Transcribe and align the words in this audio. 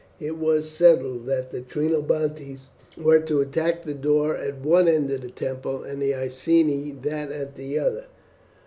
It 0.19 0.35
was 0.35 0.67
settled 0.67 1.27
that 1.27 1.51
the 1.51 1.61
Trinobantes 1.61 2.69
were 2.97 3.19
to 3.19 3.39
attack 3.41 3.83
the 3.83 3.93
door 3.93 4.35
at 4.35 4.59
one 4.59 4.87
end 4.87 5.11
of 5.11 5.21
the 5.21 5.29
temple, 5.29 5.83
and 5.83 6.01
the 6.01 6.15
Iceni 6.15 6.97
that 7.03 7.31
at 7.31 7.55
the 7.55 7.77
other. 7.77 8.05